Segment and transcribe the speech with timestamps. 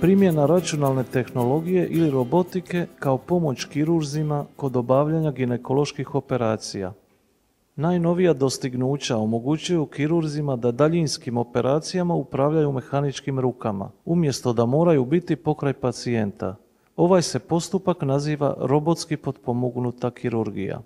[0.00, 6.92] primjena računalne tehnologije ili robotike kao pomoć kirurzima kod obavljanja ginekoloških operacija.
[7.76, 15.72] Najnovija dostignuća omogućuju kirurzima da daljinskim operacijama upravljaju mehaničkim rukama, umjesto da moraju biti pokraj
[15.72, 16.56] pacijenta.
[16.96, 20.82] Ovaj se postupak naziva robotski potpomognuta kirurgija.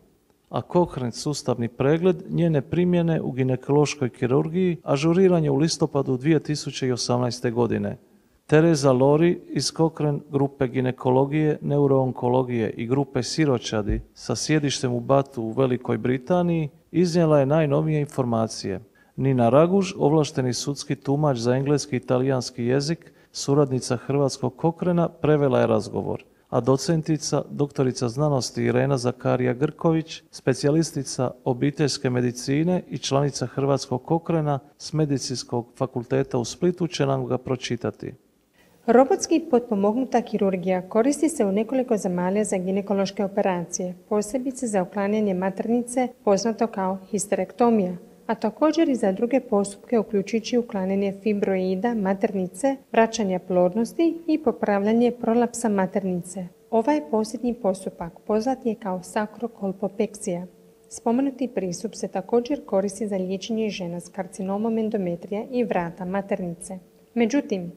[0.51, 7.53] A Cochrane sustavni pregled njene primjene u ginekološkoj kirurgiji ažuriran je u listopadu 2018.
[7.53, 7.97] godine.
[8.51, 15.53] Tereza Lori iz Cochrane grupe ginekologije, neuroonkologije i grupe Siročadi sa sjedištem u Batu u
[15.53, 18.81] Velikoj Britaniji iznijela je najnovije informacije.
[19.17, 25.67] Nina Raguž, ovlašteni sudski tumač za engleski i talijanski jezik, suradnica Hrvatskog Kokrena, prevela je
[25.67, 34.59] razgovor, a docentica, doktorica znanosti Irena Zakarija Grković, specijalistica obiteljske medicine i članica Hrvatskog Kokrena
[34.79, 38.15] s Medicinskog fakulteta u Splitu će nam ga pročitati.
[38.93, 46.09] Robotski potpomognuta kirurgija koristi se u nekoliko zemalja za ginekološke operacije, posebice za uklanjanje maternice
[46.25, 47.97] poznato kao histerektomija,
[48.27, 55.69] a također i za druge postupke uključujući uklanjanje fibroida maternice, vraćanje plodnosti i popravljanje prolapsa
[55.69, 56.47] maternice.
[56.71, 60.47] Ovaj posljednji postupak poznat je kao sakrokolpopeksija.
[60.89, 66.79] Spomenuti pristup se također koristi za liječenje žena s karcinomom endometrija i vrata maternice.
[67.15, 67.73] Međutim,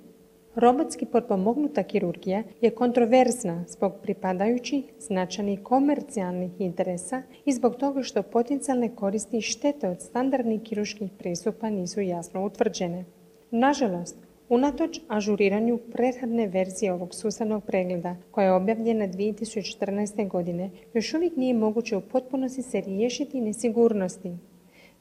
[0.55, 8.95] Robotski potpomognuta kirurgija je kontroverzna zbog pripadajućih značajnih komercijalnih interesa i zbog toga što potencijalne
[8.95, 13.05] koristi i štete od standardnih kirurških pristupa nisu jasno utvrđene.
[13.51, 14.17] Nažalost,
[14.49, 20.27] Unatoč ažuriranju prethodne verzije ovog sustavnog pregleda, koja je objavljena 2014.
[20.27, 24.31] godine, još uvijek nije moguće u potpunosti se riješiti nesigurnosti.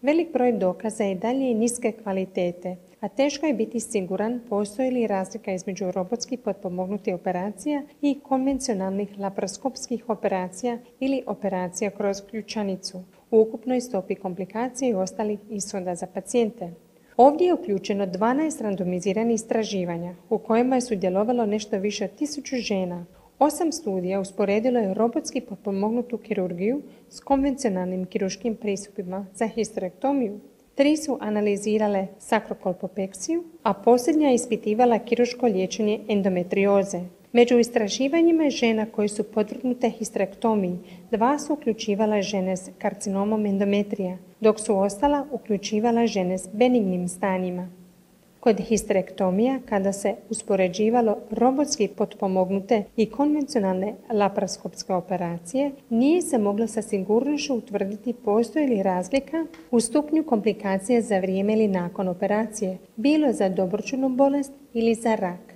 [0.03, 5.53] Velik broj dokaza je dalje niske kvalitete, a teško je biti siguran postoji li razlika
[5.53, 12.99] između robotskih potpomognutih operacija i konvencionalnih laparoskopskih operacija ili operacija kroz ključanicu
[13.31, 16.71] u ukupnoj stopi komplikacije i ostalih ishoda za pacijente.
[17.17, 23.07] Ovdje je uključeno 12 randomiziranih istraživanja u kojima je sudjelovalo nešto više od tisuću žena.
[23.39, 30.41] Osam studija usporedilo je robotski potpomognutu kirurgiju s konvencionalnim kirurškim pristupima za histerektomiju
[30.75, 37.01] Tri su analizirale sakrokolpopeksiju, a posljednja je ispitivala kiruško liječenje endometrioze.
[37.33, 40.79] Među istraživanjima žena koje su podvrgnute histrektomiji,
[41.11, 47.69] dva su uključivala žene s karcinomom endometrija, dok su ostala uključivala žene s benignim stanjima.
[48.43, 56.83] Kod histerektomija, kada se uspoređivalo robotski potpomognute i konvencionalne laparoskopske operacije, nije se moglo sa
[56.83, 63.49] sigurnošću utvrditi postoji li razlika u stupnju komplikacije za vrijeme ili nakon operacije, bilo za
[63.49, 65.55] dobročunu bolest ili za rak.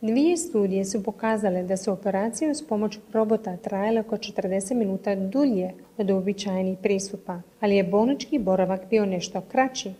[0.00, 5.70] Dvije studije su pokazale da su operacije uz pomoć robota trajale oko 40 minuta dulje
[5.98, 9.92] od uobičajenih pristupa, ali je bolnički boravak bio nešto kraći.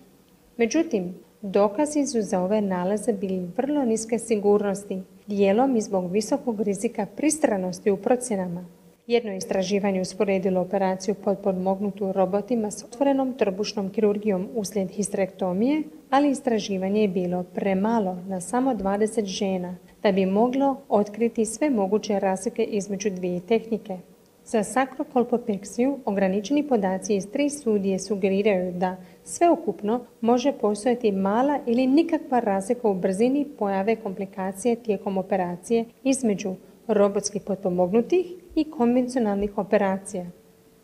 [0.56, 7.06] Međutim, Dokazi su za ove nalaze bili vrlo niske sigurnosti, dijelom i zbog visokog rizika
[7.16, 8.64] pristranosti u procjenama.
[9.06, 17.08] Jedno istraživanje usporedilo operaciju podmognutu robotima s otvorenom trbušnom kirurgijom uslijed histrektomije, ali istraživanje je
[17.08, 23.40] bilo premalo na samo 20 žena da bi moglo otkriti sve moguće razlike između dvije
[23.40, 23.98] tehnike.
[24.44, 28.96] Za sakrokolpopeksiju ograničeni podaci iz tri studije sugeriraju da
[29.30, 36.54] sveukupno može postojati mala ili nikakva razlika u brzini pojave komplikacije tijekom operacije između
[36.88, 40.26] robotski potpomognutih i konvencionalnih operacija.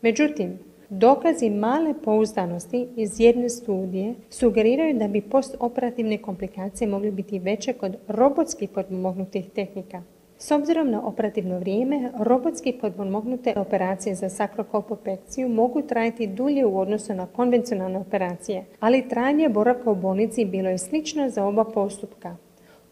[0.03, 0.59] Međutim,
[0.91, 7.97] dokazi male pouzdanosti iz jedne studije sugeriraju da bi postoperativne komplikacije mogli biti veće kod
[8.09, 10.03] robotski potpomognutih tehnika.
[10.39, 17.15] S obzirom na operativno vrijeme, robotski podmognute operacije za sakrokolpopekciju mogu trajati dulje u odnosu
[17.15, 22.37] na konvencionalne operacije, ali trajanje boravka u bolnici bilo je slično za oba postupka.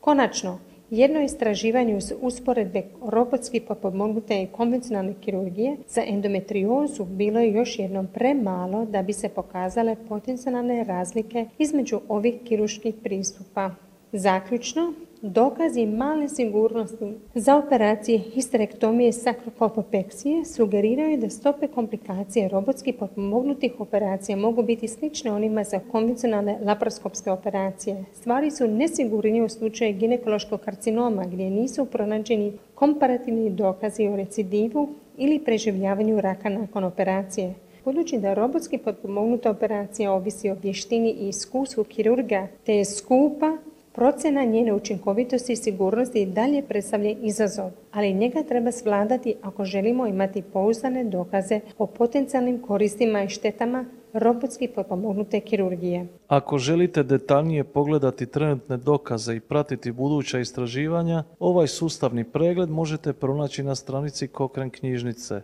[0.01, 0.59] Konačno,
[0.91, 8.07] jedno istraživanje uz usporedbe robotski potpomognute i konvencionalne kirurgije za endometriozu bilo je još jednom
[8.07, 13.71] premalo da bi se pokazale potencijalne razlike između ovih kirurških pristupa.
[14.17, 24.37] Zaključno, Dokazi male sigurnosti za operacije histerektomije sakrokolpopeksije sugeriraju da stope komplikacije robotski potpomognutih operacija
[24.37, 28.05] mogu biti slične onima za konvencionalne laparoskopske operacije.
[28.13, 35.39] Stvari su nesigurnije u slučaju ginekološkog karcinoma gdje nisu pronađeni komparativni dokazi o recidivu ili
[35.39, 37.55] preživljavanju raka nakon operacije.
[37.85, 43.57] Budući da robotski potpomognuta operacija ovisi o vještini i iskustvu kirurga, te je skupa,
[43.95, 50.07] Procjena njene učinkovitosti i sigurnosti i dalje predstavlja izazov, ali njega treba svladati ako želimo
[50.07, 56.07] imati pouzdane dokaze o potencijalnim koristima i štetama robotski potpomognute kirurgije.
[56.29, 63.63] Ako želite detaljnije pogledati trenutne dokaze i pratiti buduća istraživanja, ovaj sustavni pregled možete pronaći
[63.63, 65.43] na stranici Kokren knjižnice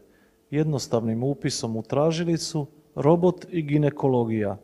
[0.51, 4.57] jednostavnim upisom u tražilicu robot i ginekologija